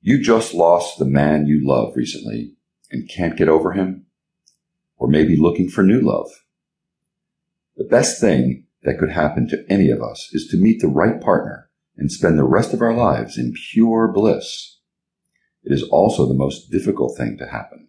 You 0.00 0.22
just 0.22 0.54
lost 0.54 0.98
the 0.98 1.04
man 1.04 1.46
you 1.46 1.60
love 1.62 1.94
recently 1.94 2.54
and 2.90 3.08
can't 3.08 3.36
get 3.36 3.48
over 3.48 3.72
him? 3.72 4.06
Or 4.96 5.08
maybe 5.08 5.36
looking 5.36 5.68
for 5.68 5.82
new 5.82 6.00
love? 6.00 6.30
The 7.76 7.84
best 7.84 8.20
thing 8.20 8.66
that 8.82 8.98
could 8.98 9.10
happen 9.10 9.48
to 9.48 9.64
any 9.68 9.90
of 9.90 10.02
us 10.02 10.28
is 10.32 10.46
to 10.48 10.56
meet 10.56 10.80
the 10.80 10.88
right 10.88 11.20
partner 11.20 11.70
and 11.96 12.10
spend 12.10 12.38
the 12.38 12.44
rest 12.44 12.72
of 12.72 12.80
our 12.80 12.94
lives 12.94 13.36
in 13.36 13.52
pure 13.72 14.08
bliss. 14.08 14.78
It 15.62 15.72
is 15.72 15.82
also 15.82 16.26
the 16.26 16.34
most 16.34 16.70
difficult 16.70 17.16
thing 17.16 17.36
to 17.38 17.48
happen. 17.48 17.88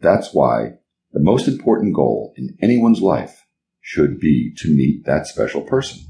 That's 0.00 0.32
why 0.32 0.78
the 1.12 1.20
most 1.20 1.46
important 1.46 1.94
goal 1.94 2.32
in 2.36 2.56
anyone's 2.62 3.02
life 3.02 3.46
should 3.80 4.18
be 4.18 4.54
to 4.56 4.74
meet 4.74 5.04
that 5.04 5.26
special 5.26 5.60
person. 5.60 6.00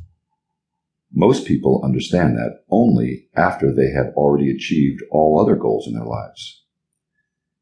Most 1.17 1.46
people 1.46 1.81
understand 1.85 2.37
that 2.37 2.65
only 2.71 3.29
after 3.37 3.73
they 3.73 3.91
have 3.91 4.13
already 4.17 4.51
achieved 4.51 5.01
all 5.13 5.39
other 5.39 5.55
goals 5.55 5.87
in 5.87 5.95
their 5.95 6.05
lives. 6.05 6.64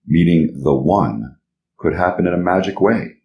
Meeting 0.07 0.63
the 0.63 0.75
one 0.75 1.37
could 1.77 1.93
happen 1.93 2.27
in 2.27 2.33
a 2.33 2.39
magic 2.39 2.81
way, 2.81 3.19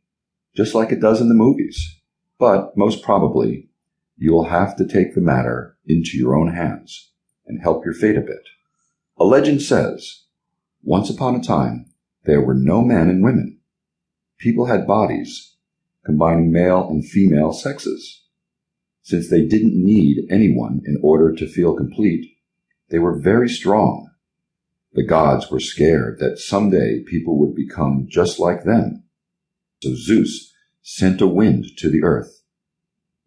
just 0.54 0.76
like 0.76 0.92
it 0.92 1.00
does 1.00 1.22
in 1.22 1.30
the 1.30 1.34
movies. 1.34 2.02
But 2.38 2.76
most 2.76 3.04
probably, 3.04 3.70
you 4.18 4.34
will 4.34 4.50
have 4.50 4.76
to 4.78 4.86
take 4.86 5.16
the 5.16 5.22
matter 5.22 5.78
into 5.86 6.18
your 6.18 6.36
own 6.36 6.54
hands 6.54 7.12
and 7.46 7.62
help 7.62 7.86
your 7.86 7.94
fate 7.94 8.18
a 8.18 8.22
bit. 8.22 8.44
A 9.18 9.24
legend 9.24 9.62
says, 9.62 10.24
once 10.84 11.10
upon 11.10 11.36
a 11.36 11.42
time, 11.42 11.86
there 12.26 12.42
were 12.42 12.54
no 12.54 12.82
men 12.82 13.10
and 13.10 13.24
women. 13.24 13.60
People 14.38 14.66
had 14.66 14.86
bodies 14.86 15.56
combining 16.04 16.52
male 16.52 16.88
and 16.90 17.08
female 17.08 17.54
sexes. 17.54 18.24
Since 19.08 19.30
they 19.30 19.46
didn't 19.46 19.82
need 19.82 20.28
anyone 20.30 20.82
in 20.84 21.00
order 21.02 21.34
to 21.34 21.48
feel 21.48 21.78
complete, 21.78 22.30
they 22.90 23.00
were 23.00 23.18
very 23.18 23.48
strong. 23.48 24.10
The 24.92 25.06
gods 25.06 25.50
were 25.50 25.62
scared 25.62 26.20
that 26.20 26.40
someday 26.40 27.04
people 27.04 27.40
would 27.40 27.56
become 27.56 28.08
just 28.10 28.38
like 28.38 28.66
them. 28.66 29.06
So 29.82 29.96
Zeus 29.96 30.54
sent 30.82 31.22
a 31.22 31.28
wind 31.28 31.68
to 31.78 31.90
the 31.90 32.04
earth, 32.04 32.44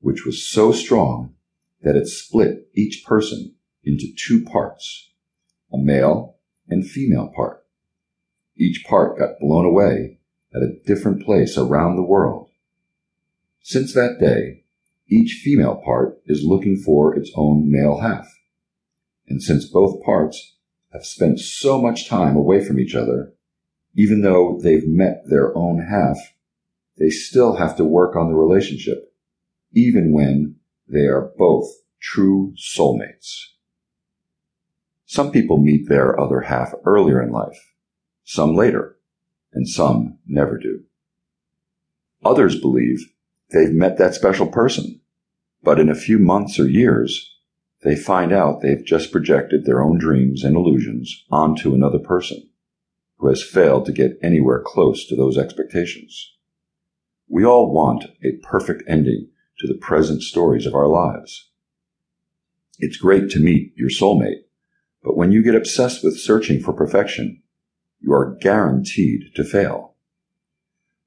which 0.00 0.27
was 0.27 0.46
so 0.46 0.70
strong 0.70 1.32
that 1.80 1.96
it 1.96 2.08
split 2.08 2.68
each 2.74 3.02
person 3.06 3.55
into 3.83 4.12
two 4.14 4.44
parts, 4.44 5.08
a 5.72 5.78
male 5.78 6.36
and 6.68 6.86
female 6.86 7.33
part. 7.34 7.64
Each 8.55 8.84
part 8.84 9.18
got 9.18 9.40
blown 9.40 9.64
away 9.64 10.18
at 10.55 10.60
a 10.60 10.77
different 10.84 11.24
place 11.24 11.56
around 11.56 11.96
the 11.96 12.02
world. 12.02 12.50
Since 13.62 13.94
that 13.94 14.18
day, 14.20 14.64
each 15.11 15.41
female 15.44 15.83
part 15.84 16.20
is 16.27 16.44
looking 16.44 16.77
for 16.77 17.14
its 17.14 17.30
own 17.34 17.70
male 17.70 17.98
half. 18.00 18.27
And 19.27 19.42
since 19.42 19.69
both 19.69 20.02
parts 20.02 20.56
have 20.92 21.05
spent 21.05 21.41
so 21.41 21.80
much 21.80 22.08
time 22.08 22.36
away 22.36 22.64
from 22.64 22.78
each 22.78 22.94
other, 22.94 23.33
even 23.94 24.22
though 24.22 24.58
they've 24.62 24.86
met 24.86 25.22
their 25.27 25.56
own 25.56 25.86
half, 25.91 26.17
they 26.97 27.11
still 27.11 27.56
have 27.56 27.77
to 27.77 27.84
work 27.84 28.14
on 28.14 28.28
the 28.28 28.36
relationship, 28.36 29.12
even 29.72 30.12
when 30.12 30.56
they 30.89 31.06
are 31.06 31.33
both 31.36 31.67
true 32.00 32.55
soulmates. 32.56 33.45
Some 35.06 35.33
people 35.33 35.58
meet 35.58 35.89
their 35.89 36.19
other 36.20 36.42
half 36.42 36.72
earlier 36.84 37.20
in 37.20 37.30
life, 37.30 37.74
some 38.24 38.55
later, 38.55 38.97
and 39.52 39.69
some 39.69 40.19
never 40.27 40.56
do. 40.56 40.84
Others 42.24 42.61
believe 42.61 43.12
they've 43.52 43.72
met 43.72 43.98
that 43.98 44.14
special 44.14 44.46
person 44.46 45.00
but 45.62 45.78
in 45.78 45.88
a 45.88 45.94
few 45.94 46.18
months 46.18 46.58
or 46.58 46.68
years, 46.68 47.36
they 47.82 47.96
find 47.96 48.32
out 48.32 48.60
they've 48.60 48.84
just 48.84 49.12
projected 49.12 49.64
their 49.64 49.82
own 49.82 49.98
dreams 49.98 50.42
and 50.42 50.56
illusions 50.56 51.24
onto 51.30 51.74
another 51.74 51.98
person 51.98 52.48
who 53.18 53.28
has 53.28 53.42
failed 53.42 53.84
to 53.86 53.92
get 53.92 54.18
anywhere 54.22 54.62
close 54.64 55.06
to 55.06 55.16
those 55.16 55.36
expectations. 55.36 56.32
We 57.28 57.44
all 57.44 57.72
want 57.72 58.06
a 58.24 58.38
perfect 58.42 58.83
ending 58.89 59.28
to 59.58 59.66
the 59.66 59.78
present 59.78 60.22
stories 60.22 60.66
of 60.66 60.74
our 60.74 60.89
lives. 60.89 61.50
It's 62.78 62.96
great 62.96 63.30
to 63.30 63.40
meet 63.40 63.74
your 63.77 63.90
soulmate, 63.90 64.44
but 65.02 65.16
when 65.16 65.33
you 65.33 65.42
get 65.42 65.55
obsessed 65.55 66.02
with 66.02 66.18
searching 66.18 66.60
for 66.60 66.72
perfection, 66.72 67.42
you 68.00 68.12
are 68.14 68.36
guaranteed 68.40 69.34
to 69.34 69.44
fail. 69.44 69.96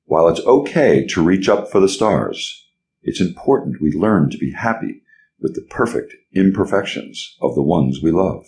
While 0.05 0.27
it's 0.27 0.41
okay 0.41 1.05
to 1.07 1.23
reach 1.23 1.47
up 1.49 1.71
for 1.71 1.79
the 1.79 1.89
stars, 1.89 2.67
it's 3.01 3.21
important 3.21 3.81
we 3.81 3.91
learn 3.91 4.29
to 4.29 4.37
be 4.37 4.51
happy 4.51 5.01
with 5.39 5.55
the 5.55 5.65
perfect 5.69 6.13
imperfections 6.33 7.37
of 7.41 7.55
the 7.55 7.63
ones 7.63 7.99
we 8.01 8.11
love. 8.11 8.45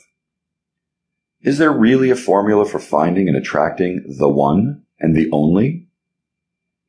Is 1.41 1.57
there 1.57 1.71
really 1.71 2.09
a 2.09 2.15
formula 2.15 2.65
for 2.65 2.79
finding 2.79 3.27
and 3.27 3.37
attracting 3.37 4.15
the 4.17 4.29
one 4.29 4.83
and 4.99 5.15
the 5.15 5.29
only? 5.31 5.87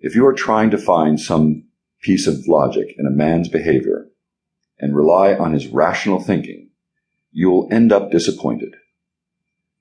If 0.00 0.14
you 0.14 0.26
are 0.26 0.32
trying 0.32 0.70
to 0.70 0.78
find 0.78 1.20
some 1.20 1.64
piece 2.02 2.26
of 2.26 2.46
logic 2.46 2.94
in 2.98 3.06
a 3.06 3.10
man's 3.10 3.48
behavior 3.48 4.08
and 4.78 4.96
rely 4.96 5.34
on 5.34 5.52
his 5.52 5.66
rational 5.68 6.20
thinking, 6.20 6.70
you 7.32 7.50
will 7.50 7.68
end 7.70 7.92
up 7.92 8.10
disappointed. 8.10 8.74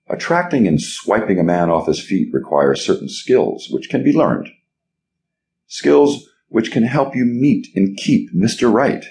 Attracting 0.09 0.67
and 0.67 0.81
swiping 0.81 1.40
a 1.40 1.44
man 1.44 1.69
off 1.69 1.88
his 1.88 2.00
feet 2.00 2.34
requires 2.34 2.85
certain 2.85 3.09
skills 3.09 3.67
which 3.72 3.90
can 3.90 4.03
be 4.03 4.13
learned. 4.13 4.50
Skills 5.75 6.30
which 6.47 6.72
can 6.72 6.84
help 6.84 7.18
you 7.18 7.25
meet 7.25 7.68
and 7.75 7.97
keep 7.97 8.34
Mr. 8.34 8.72
Right. 8.72 9.03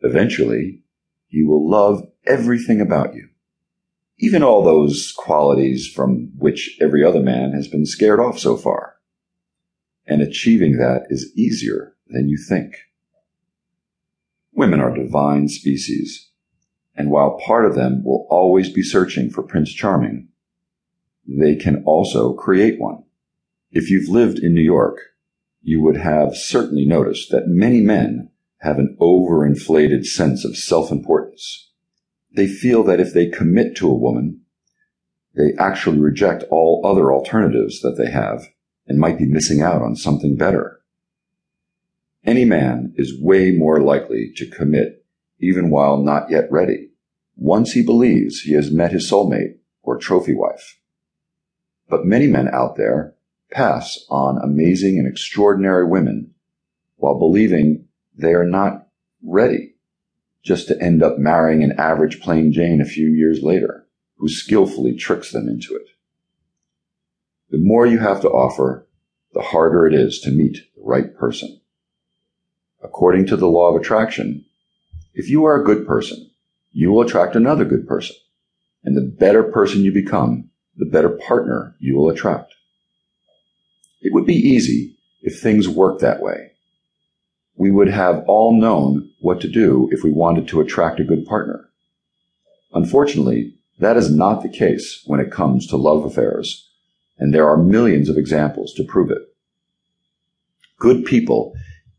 Eventually, 0.00 0.82
he 1.26 1.42
will 1.42 1.70
love 1.70 2.02
everything 2.26 2.82
about 2.82 3.14
you, 3.14 3.30
even 4.18 4.42
all 4.42 4.62
those 4.62 5.10
qualities 5.16 5.88
from 5.88 6.32
which 6.36 6.76
every 6.82 7.02
other 7.02 7.22
man 7.22 7.52
has 7.52 7.66
been 7.66 7.86
scared 7.86 8.20
off 8.20 8.38
so 8.38 8.58
far. 8.58 8.96
And 10.06 10.20
achieving 10.20 10.76
that 10.76 11.06
is 11.08 11.32
easier 11.34 11.96
than 12.08 12.28
you 12.28 12.36
think. 12.36 12.74
Women 14.52 14.80
are 14.80 14.94
divine 14.94 15.48
species, 15.48 16.28
and 16.94 17.10
while 17.10 17.38
part 17.38 17.64
of 17.64 17.74
them 17.74 18.04
will 18.04 18.26
always 18.28 18.68
be 18.68 18.82
searching 18.82 19.30
for 19.30 19.42
Prince 19.42 19.72
Charming, 19.72 20.28
they 21.26 21.56
can 21.56 21.82
also 21.86 22.34
create 22.34 22.78
one. 22.78 23.04
If 23.70 23.90
you've 23.90 24.10
lived 24.10 24.38
in 24.38 24.52
New 24.52 24.60
York, 24.60 24.98
you 25.62 25.80
would 25.80 25.96
have 25.96 26.36
certainly 26.36 26.84
noticed 26.84 27.30
that 27.30 27.46
many 27.46 27.80
men 27.80 28.30
have 28.58 28.78
an 28.78 28.96
overinflated 29.00 30.04
sense 30.04 30.44
of 30.44 30.56
self-importance. 30.56 31.70
They 32.34 32.46
feel 32.46 32.82
that 32.84 33.00
if 33.00 33.12
they 33.12 33.28
commit 33.28 33.76
to 33.76 33.88
a 33.88 33.96
woman, 33.96 34.40
they 35.34 35.52
actually 35.58 35.98
reject 35.98 36.44
all 36.50 36.82
other 36.84 37.12
alternatives 37.12 37.80
that 37.80 37.96
they 37.96 38.10
have 38.10 38.48
and 38.86 38.98
might 38.98 39.18
be 39.18 39.26
missing 39.26 39.62
out 39.62 39.82
on 39.82 39.96
something 39.96 40.36
better. 40.36 40.80
Any 42.24 42.44
man 42.44 42.92
is 42.96 43.20
way 43.20 43.50
more 43.50 43.80
likely 43.80 44.32
to 44.36 44.46
commit 44.46 45.04
even 45.40 45.70
while 45.70 46.02
not 46.02 46.30
yet 46.30 46.50
ready, 46.50 46.90
once 47.36 47.72
he 47.72 47.84
believes 47.84 48.40
he 48.40 48.52
has 48.52 48.70
met 48.70 48.92
his 48.92 49.10
soulmate 49.10 49.56
or 49.82 49.98
trophy 49.98 50.34
wife. 50.34 50.78
But 51.88 52.06
many 52.06 52.28
men 52.28 52.48
out 52.48 52.76
there 52.76 53.16
pass 53.52 54.04
on 54.10 54.38
amazing 54.42 54.98
and 54.98 55.06
extraordinary 55.06 55.86
women 55.86 56.34
while 56.96 57.18
believing 57.18 57.86
they 58.16 58.32
are 58.32 58.44
not 58.44 58.88
ready 59.22 59.74
just 60.42 60.68
to 60.68 60.82
end 60.82 61.02
up 61.02 61.18
marrying 61.18 61.62
an 61.62 61.78
average 61.78 62.20
plain 62.20 62.52
Jane 62.52 62.80
a 62.80 62.86
few 62.86 63.08
years 63.08 63.42
later 63.42 63.86
who 64.16 64.28
skillfully 64.28 64.94
tricks 64.94 65.32
them 65.32 65.48
into 65.48 65.74
it. 65.74 65.88
The 67.50 67.58
more 67.58 67.86
you 67.86 67.98
have 67.98 68.20
to 68.22 68.30
offer, 68.30 68.88
the 69.34 69.42
harder 69.42 69.86
it 69.86 69.94
is 69.94 70.20
to 70.20 70.30
meet 70.30 70.58
the 70.74 70.82
right 70.82 71.14
person. 71.16 71.60
According 72.82 73.26
to 73.26 73.36
the 73.36 73.46
law 73.46 73.74
of 73.74 73.80
attraction, 73.80 74.44
if 75.14 75.28
you 75.28 75.44
are 75.44 75.60
a 75.60 75.64
good 75.64 75.86
person, 75.86 76.30
you 76.70 76.90
will 76.90 77.02
attract 77.02 77.36
another 77.36 77.64
good 77.64 77.86
person. 77.86 78.16
And 78.84 78.96
the 78.96 79.16
better 79.18 79.42
person 79.42 79.82
you 79.82 79.92
become, 79.92 80.50
the 80.76 80.86
better 80.86 81.10
partner 81.10 81.76
you 81.78 81.96
will 81.96 82.08
attract. 82.08 82.54
It 84.02 84.12
would 84.12 84.26
be 84.26 84.34
easy 84.34 84.96
if 85.22 85.40
things 85.40 85.68
worked 85.68 86.00
that 86.00 86.20
way. 86.20 86.52
We 87.56 87.70
would 87.70 87.88
have 87.88 88.24
all 88.26 88.58
known 88.58 89.10
what 89.20 89.40
to 89.42 89.48
do 89.48 89.88
if 89.92 90.02
we 90.02 90.10
wanted 90.10 90.48
to 90.48 90.60
attract 90.60 91.00
a 91.00 91.04
good 91.04 91.24
partner. 91.24 91.68
Unfortunately, 92.72 93.54
that 93.78 93.96
is 93.96 94.14
not 94.14 94.42
the 94.42 94.48
case 94.48 95.02
when 95.06 95.20
it 95.20 95.30
comes 95.30 95.66
to 95.68 95.76
love 95.76 96.04
affairs, 96.04 96.68
and 97.18 97.32
there 97.32 97.48
are 97.48 97.56
millions 97.56 98.08
of 98.08 98.16
examples 98.16 98.72
to 98.74 98.84
prove 98.84 99.10
it. 99.10 99.22
Good 100.78 101.04
people 101.04 101.54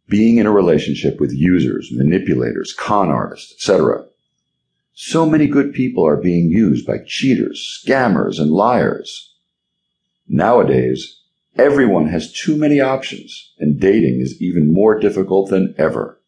being 0.10 0.38
in 0.38 0.46
a 0.46 0.52
relationship 0.52 1.20
with 1.20 1.32
users, 1.34 1.90
manipulators, 1.92 2.74
con 2.74 3.10
artists, 3.10 3.54
etc. 3.54 4.06
So 4.94 5.26
many 5.26 5.48
good 5.48 5.74
people 5.74 6.06
are 6.06 6.18
being 6.18 6.50
used 6.50 6.86
by 6.86 6.98
cheaters, 7.06 7.82
scammers, 7.84 8.40
and 8.40 8.52
liars. 8.52 9.34
Nowadays, 10.28 11.23
Everyone 11.58 12.08
has 12.08 12.32
too 12.32 12.58
many 12.58 12.80
options, 12.80 13.54
and 13.60 13.80
dating 13.80 14.22
is 14.22 14.42
even 14.42 14.74
more 14.74 15.00
difficult 15.00 15.50
than 15.50 15.76
ever. 15.78 16.20